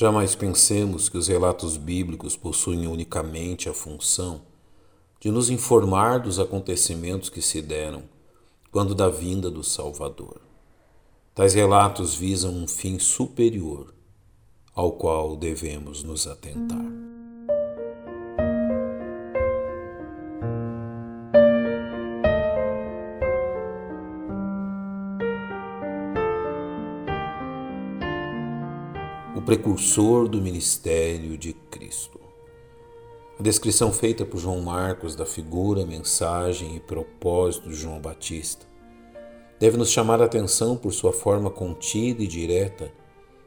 Jamais 0.00 0.36
pensemos 0.36 1.08
que 1.08 1.18
os 1.18 1.26
relatos 1.26 1.76
bíblicos 1.76 2.36
possuem 2.36 2.86
unicamente 2.86 3.68
a 3.68 3.74
função 3.74 4.42
de 5.18 5.28
nos 5.28 5.50
informar 5.50 6.20
dos 6.20 6.38
acontecimentos 6.38 7.28
que 7.28 7.42
se 7.42 7.60
deram 7.60 8.04
quando 8.70 8.94
da 8.94 9.08
vinda 9.08 9.50
do 9.50 9.64
Salvador. 9.64 10.40
Tais 11.34 11.52
relatos 11.52 12.14
visam 12.14 12.52
um 12.52 12.68
fim 12.68 13.00
superior 13.00 13.92
ao 14.72 14.92
qual 14.92 15.34
devemos 15.34 16.04
nos 16.04 16.28
atentar. 16.28 17.17
O 29.36 29.42
precursor 29.42 30.26
do 30.26 30.40
ministério 30.40 31.36
de 31.36 31.52
Cristo. 31.52 32.18
A 33.38 33.42
descrição 33.42 33.92
feita 33.92 34.24
por 34.24 34.38
João 34.38 34.60
Marcos 34.60 35.14
da 35.14 35.26
figura, 35.26 35.84
mensagem 35.84 36.76
e 36.76 36.80
propósito 36.80 37.68
de 37.68 37.74
João 37.74 38.00
Batista 38.00 38.66
deve 39.60 39.76
nos 39.76 39.90
chamar 39.90 40.22
a 40.22 40.24
atenção 40.24 40.76
por 40.76 40.92
sua 40.92 41.12
forma 41.12 41.50
contida 41.50 42.22
e 42.22 42.26
direta 42.26 42.90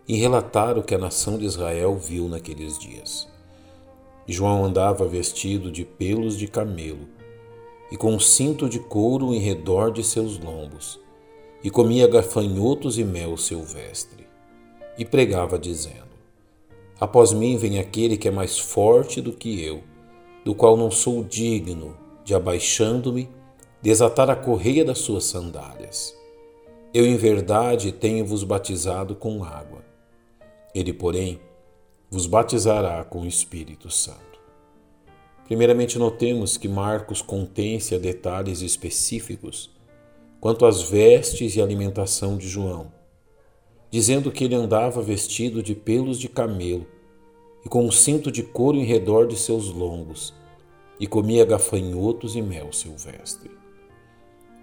em 0.07 0.17
relatar 0.17 0.77
o 0.77 0.84
que 0.84 0.94
a 0.94 0.99
nação 0.99 1.38
de 1.38 1.45
Israel 1.45 1.98
viu 1.98 2.29
naqueles 2.29 2.77
dias. 2.77 3.27
João 4.27 4.63
andava 4.63 5.07
vestido 5.07 5.71
de 5.71 5.84
pelos 5.84 6.38
de 6.38 6.48
camelo 6.48 7.07
e 7.91 7.98
com 7.98 8.13
um 8.13 8.20
cinto 8.20 8.70
de 8.70 8.79
couro 8.79 9.34
em 9.34 9.40
redor 9.40 9.91
de 9.91 10.04
seus 10.04 10.38
lombos, 10.38 10.99
e 11.63 11.70
comia 11.70 12.07
gafanhotos 12.07 12.98
e 12.98 13.04
mel 13.04 13.35
silvestre, 13.35 14.20
e 15.02 15.05
pregava 15.05 15.58
dizendo: 15.58 16.12
Após 17.00 17.34
mim 17.34 17.58
vem 17.58 17.80
aquele 17.80 18.18
que 18.18 18.28
é 18.28 18.32
mais 18.32 18.58
forte 18.58 19.20
do 19.20 19.34
que 19.34 19.64
eu, 19.64 19.84
do 20.46 20.54
qual 20.54 20.77
não 20.77 20.91
sou 20.91 21.24
digno 21.24 21.98
de, 22.24 22.35
abaixando-me, 22.35 23.30
desatar 23.82 24.30
a 24.30 24.35
correia 24.35 24.85
das 24.85 24.99
suas 24.99 25.24
sandálias. 25.24 26.16
Eu, 26.93 27.05
em 27.05 27.16
verdade, 27.16 27.91
tenho-vos 27.91 28.43
batizado 28.43 29.16
com 29.16 29.43
água 29.43 29.91
ele, 30.74 30.93
porém, 30.93 31.40
vos 32.10 32.26
batizará 32.26 33.04
com 33.04 33.21
o 33.21 33.27
Espírito 33.27 33.90
Santo. 33.90 34.40
Primeiramente, 35.46 35.99
notemos 35.99 36.55
que 36.55 36.68
Marcos 36.68 37.21
contém-se 37.21 37.93
a 37.93 37.98
detalhes 37.98 38.62
específicos 38.62 39.70
quanto 40.40 40.65
às 40.65 40.82
vestes 40.82 41.55
e 41.55 41.62
alimentação 41.62 42.38
de 42.38 42.48
João, 42.48 42.91
dizendo 43.91 44.31
que 44.31 44.45
ele 44.45 44.55
andava 44.55 45.01
vestido 45.01 45.61
de 45.61 45.75
pelos 45.75 46.17
de 46.17 46.29
camelo 46.29 46.87
e 47.63 47.70
com 47.70 47.85
um 47.85 47.91
cinto 47.91 48.31
de 48.31 48.41
couro 48.41 48.77
em 48.77 48.85
redor 48.85 49.27
de 49.27 49.37
seus 49.37 49.70
lombos, 49.70 50.34
e 50.99 51.07
comia 51.07 51.43
gafanhotos 51.43 52.35
e 52.35 52.41
mel 52.41 52.71
silvestre. 52.71 53.51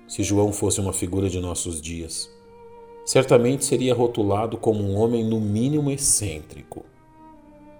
Se 0.06 0.22
João 0.22 0.52
fosse 0.52 0.80
uma 0.80 0.92
figura 0.92 1.28
de 1.28 1.40
nossos 1.40 1.82
dias, 1.82 2.30
certamente 3.04 3.64
seria 3.64 3.92
rotulado 3.92 4.56
como 4.56 4.80
um 4.80 4.96
homem 4.96 5.24
no 5.24 5.40
mínimo 5.40 5.90
excêntrico. 5.90 6.84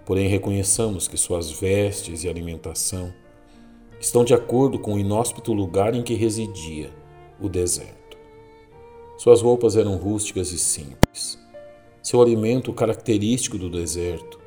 Porém, 0.05 0.27
reconheçamos 0.27 1.07
que 1.07 1.17
suas 1.17 1.49
vestes 1.49 2.23
e 2.23 2.29
alimentação 2.29 3.13
estão 3.99 4.25
de 4.25 4.33
acordo 4.33 4.77
com 4.77 4.95
o 4.95 4.99
inóspito 4.99 5.53
lugar 5.53 5.95
em 5.95 6.03
que 6.03 6.13
residia, 6.13 6.91
o 7.39 7.47
deserto. 7.47 8.17
Suas 9.17 9.41
roupas 9.41 9.77
eram 9.77 9.95
rústicas 9.95 10.51
e 10.51 10.59
simples. 10.59 11.38
Seu 12.01 12.21
alimento 12.21 12.71
característico 12.73 13.57
do 13.57 13.69
deserto, 13.69 14.39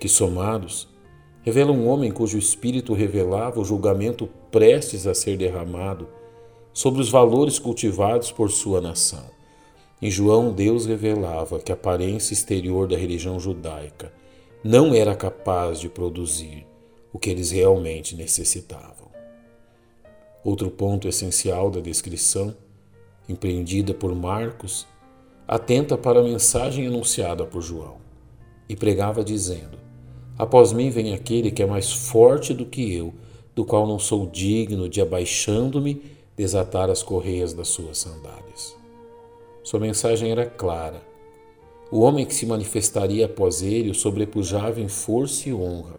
que 0.00 0.08
somados 0.08 0.88
revela 1.42 1.72
um 1.72 1.88
homem 1.88 2.10
cujo 2.10 2.38
espírito 2.38 2.92
revelava 2.94 3.60
o 3.60 3.64
julgamento 3.64 4.28
prestes 4.50 5.06
a 5.06 5.14
ser 5.14 5.36
derramado 5.36 6.08
sobre 6.72 7.00
os 7.00 7.10
valores 7.10 7.58
cultivados 7.58 8.30
por 8.30 8.50
sua 8.50 8.80
nação. 8.80 9.24
Em 10.00 10.10
João, 10.10 10.52
Deus 10.52 10.86
revelava 10.86 11.58
que 11.58 11.72
a 11.72 11.74
aparência 11.74 12.32
exterior 12.32 12.86
da 12.86 12.96
religião 12.96 13.40
judaica 13.40 14.12
não 14.62 14.94
era 14.94 15.16
capaz 15.16 15.80
de 15.80 15.88
produzir 15.88 16.66
o 17.12 17.18
que 17.18 17.30
eles 17.30 17.50
realmente 17.50 18.14
necessitavam. 18.14 19.08
Outro 20.44 20.70
ponto 20.70 21.08
essencial 21.08 21.70
da 21.70 21.80
descrição, 21.80 22.54
empreendida 23.28 23.92
por 23.92 24.14
Marcos, 24.14 24.86
atenta 25.48 25.96
para 25.96 26.20
a 26.20 26.22
mensagem 26.22 26.86
anunciada 26.86 27.46
por 27.46 27.62
João 27.62 27.96
e 28.68 28.76
pregava 28.76 29.24
dizendo: 29.24 29.78
Após 30.36 30.74
mim 30.74 30.90
vem 30.90 31.14
aquele 31.14 31.50
que 31.50 31.62
é 31.62 31.66
mais 31.66 31.90
forte 31.90 32.52
do 32.52 32.66
que 32.66 32.94
eu, 32.94 33.14
do 33.56 33.64
qual 33.64 33.86
não 33.86 33.98
sou 33.98 34.26
digno 34.26 34.88
de, 34.88 35.00
abaixando-me, 35.00 36.02
desatar 36.36 36.90
as 36.90 37.02
correias 37.02 37.54
das 37.54 37.68
suas 37.68 37.96
sandálias. 37.96 38.76
Sua 39.64 39.80
mensagem 39.80 40.30
era 40.30 40.44
clara. 40.44 41.02
O 41.90 42.00
homem 42.00 42.26
que 42.26 42.34
se 42.34 42.44
manifestaria 42.44 43.24
após 43.24 43.62
ele 43.62 43.90
o 43.90 43.94
sobrepujava 43.94 44.80
em 44.80 44.88
força 44.88 45.48
e 45.48 45.54
honra. 45.54 45.98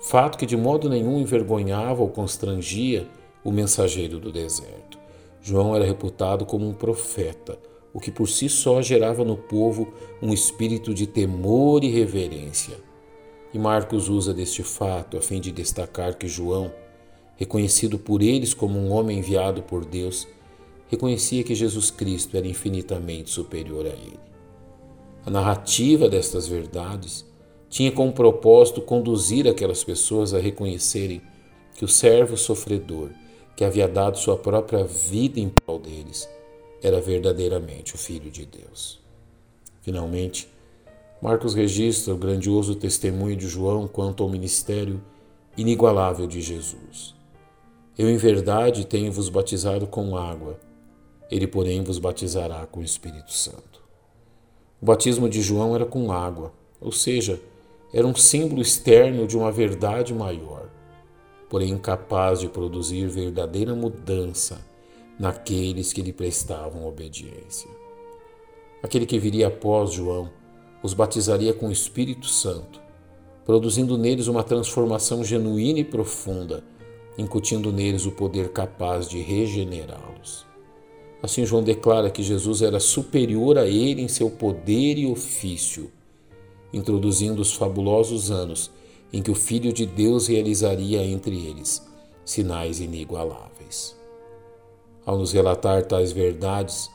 Fato 0.00 0.36
que 0.36 0.44
de 0.44 0.56
modo 0.56 0.88
nenhum 0.88 1.20
envergonhava 1.20 2.02
ou 2.02 2.08
constrangia 2.08 3.06
o 3.44 3.52
mensageiro 3.52 4.18
do 4.18 4.32
deserto. 4.32 4.98
João 5.40 5.74
era 5.74 5.84
reputado 5.84 6.44
como 6.44 6.68
um 6.68 6.74
profeta, 6.74 7.58
o 7.92 8.00
que 8.00 8.10
por 8.10 8.28
si 8.28 8.48
só 8.48 8.80
gerava 8.80 9.24
no 9.24 9.36
povo 9.36 9.92
um 10.22 10.32
espírito 10.32 10.94
de 10.94 11.06
temor 11.06 11.82
e 11.82 11.90
reverência. 11.90 12.76
E 13.52 13.58
Marcos 13.58 14.08
usa 14.08 14.32
deste 14.32 14.62
fato 14.62 15.16
a 15.16 15.20
fim 15.20 15.40
de 15.40 15.50
destacar 15.50 16.16
que 16.16 16.28
João, 16.28 16.72
reconhecido 17.36 17.98
por 17.98 18.22
eles 18.22 18.54
como 18.54 18.78
um 18.78 18.92
homem 18.92 19.18
enviado 19.18 19.62
por 19.62 19.84
Deus, 19.84 20.28
reconhecia 20.88 21.42
que 21.42 21.54
Jesus 21.54 21.90
Cristo 21.90 22.36
era 22.36 22.46
infinitamente 22.46 23.30
superior 23.30 23.86
a 23.86 23.90
ele. 23.90 24.20
A 25.24 25.30
narrativa 25.30 26.08
destas 26.08 26.46
verdades 26.46 27.24
tinha 27.68 27.92
como 27.92 28.12
propósito 28.12 28.80
conduzir 28.80 29.48
aquelas 29.48 29.84
pessoas 29.84 30.32
a 30.34 30.38
reconhecerem 30.38 31.20
que 31.74 31.84
o 31.84 31.88
servo 31.88 32.36
sofredor, 32.36 33.10
que 33.56 33.64
havia 33.64 33.86
dado 33.86 34.18
sua 34.18 34.36
própria 34.36 34.84
vida 34.84 35.38
em 35.38 35.48
prol 35.48 35.78
deles, 35.78 36.28
era 36.82 37.00
verdadeiramente 37.00 37.94
o 37.94 37.98
Filho 37.98 38.30
de 38.30 38.44
Deus. 38.46 39.00
Finalmente, 39.82 40.48
Marcos 41.20 41.54
registra 41.54 42.14
o 42.14 42.18
grandioso 42.18 42.74
testemunho 42.74 43.36
de 43.36 43.46
João 43.46 43.86
quanto 43.86 44.22
ao 44.22 44.28
ministério 44.28 45.02
inigualável 45.56 46.26
de 46.26 46.40
Jesus. 46.40 47.14
Eu, 47.98 48.08
em 48.08 48.16
verdade, 48.16 48.86
tenho 48.86 49.12
vos 49.12 49.28
batizado 49.28 49.86
com 49.86 50.16
água 50.16 50.58
ele, 51.30 51.46
porém, 51.46 51.82
vos 51.84 51.98
batizará 51.98 52.66
com 52.66 52.80
o 52.80 52.84
Espírito 52.84 53.32
Santo. 53.32 53.80
O 54.82 54.86
batismo 54.86 55.28
de 55.28 55.40
João 55.40 55.76
era 55.76 55.86
com 55.86 56.10
água, 56.10 56.52
ou 56.80 56.90
seja, 56.90 57.40
era 57.94 58.06
um 58.06 58.16
símbolo 58.16 58.60
externo 58.60 59.26
de 59.26 59.36
uma 59.36 59.52
verdade 59.52 60.12
maior, 60.12 60.68
porém 61.48 61.70
incapaz 61.70 62.40
de 62.40 62.48
produzir 62.48 63.06
verdadeira 63.06 63.74
mudança 63.74 64.58
naqueles 65.20 65.92
que 65.92 66.00
lhe 66.00 66.14
prestavam 66.14 66.86
obediência. 66.88 67.68
Aquele 68.82 69.04
que 69.04 69.18
viria 69.18 69.48
após 69.48 69.92
João 69.92 70.30
os 70.82 70.94
batizaria 70.94 71.52
com 71.52 71.68
o 71.68 71.72
Espírito 71.72 72.26
Santo, 72.26 72.80
produzindo 73.44 73.98
neles 73.98 74.28
uma 74.28 74.42
transformação 74.42 75.22
genuína 75.22 75.80
e 75.80 75.84
profunda, 75.84 76.64
incutindo 77.18 77.70
neles 77.70 78.06
o 78.06 78.12
poder 78.12 78.48
capaz 78.48 79.06
de 79.06 79.20
regenerá-los. 79.20 80.46
Assim, 81.22 81.44
João 81.44 81.62
declara 81.62 82.08
que 82.08 82.22
Jesus 82.22 82.62
era 82.62 82.80
superior 82.80 83.58
a 83.58 83.66
ele 83.66 84.00
em 84.00 84.08
seu 84.08 84.30
poder 84.30 84.96
e 84.96 85.06
ofício, 85.06 85.90
introduzindo 86.72 87.42
os 87.42 87.52
fabulosos 87.52 88.30
anos 88.30 88.70
em 89.12 89.20
que 89.20 89.30
o 89.30 89.34
Filho 89.34 89.70
de 89.70 89.84
Deus 89.84 90.28
realizaria 90.28 91.04
entre 91.04 91.36
eles 91.36 91.86
sinais 92.24 92.80
inigualáveis. 92.80 93.99
Ao 95.10 95.18
nos 95.18 95.32
relatar 95.32 95.84
tais 95.86 96.12
verdades, 96.12 96.88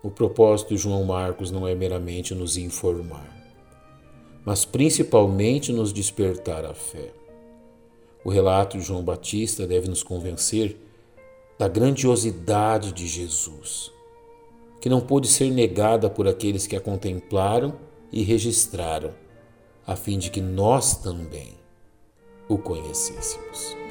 o 0.00 0.08
propósito 0.08 0.68
de 0.68 0.76
João 0.76 1.02
Marcos 1.02 1.50
não 1.50 1.66
é 1.66 1.74
meramente 1.74 2.32
nos 2.32 2.56
informar, 2.56 3.26
mas 4.44 4.64
principalmente 4.64 5.72
nos 5.72 5.92
despertar 5.92 6.64
a 6.64 6.72
fé. 6.74 7.12
O 8.24 8.30
relato 8.30 8.78
de 8.78 8.84
João 8.84 9.02
Batista 9.02 9.66
deve 9.66 9.88
nos 9.88 10.04
convencer 10.04 10.76
da 11.58 11.66
grandiosidade 11.66 12.92
de 12.92 13.04
Jesus, 13.08 13.90
que 14.80 14.88
não 14.88 15.00
pôde 15.00 15.26
ser 15.26 15.50
negada 15.50 16.08
por 16.08 16.28
aqueles 16.28 16.68
que 16.68 16.76
a 16.76 16.80
contemplaram 16.80 17.74
e 18.12 18.22
registraram, 18.22 19.12
a 19.84 19.96
fim 19.96 20.20
de 20.20 20.30
que 20.30 20.40
nós 20.40 20.98
também 20.98 21.54
o 22.48 22.58
conhecêssemos. 22.58 23.85